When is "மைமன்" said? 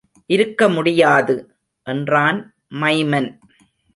2.71-3.29